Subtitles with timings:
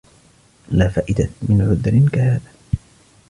[0.71, 2.51] لا فائدة من عذر كهذا.